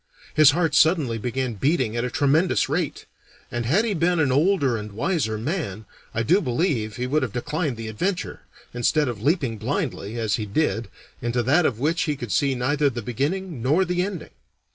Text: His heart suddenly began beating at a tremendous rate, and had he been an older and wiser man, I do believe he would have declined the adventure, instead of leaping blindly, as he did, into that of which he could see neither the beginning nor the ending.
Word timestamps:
His 0.33 0.49
heart 0.49 0.73
suddenly 0.73 1.19
began 1.19 1.53
beating 1.53 1.95
at 1.95 2.03
a 2.03 2.09
tremendous 2.09 2.67
rate, 2.67 3.05
and 3.51 3.67
had 3.67 3.85
he 3.85 3.93
been 3.93 4.19
an 4.19 4.31
older 4.31 4.75
and 4.75 4.93
wiser 4.93 5.37
man, 5.37 5.85
I 6.11 6.23
do 6.23 6.41
believe 6.41 6.95
he 6.95 7.05
would 7.05 7.21
have 7.21 7.31
declined 7.33 7.77
the 7.77 7.87
adventure, 7.87 8.41
instead 8.73 9.07
of 9.07 9.21
leaping 9.21 9.59
blindly, 9.59 10.17
as 10.19 10.37
he 10.37 10.47
did, 10.47 10.87
into 11.21 11.43
that 11.43 11.67
of 11.67 11.77
which 11.77 12.01
he 12.09 12.15
could 12.15 12.31
see 12.31 12.55
neither 12.55 12.89
the 12.89 13.03
beginning 13.03 13.61
nor 13.61 13.85
the 13.85 14.01
ending. 14.01 14.31